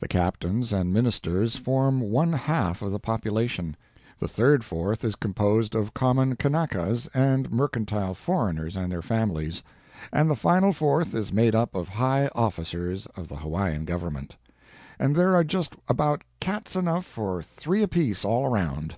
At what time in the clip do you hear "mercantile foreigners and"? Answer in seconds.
7.50-8.92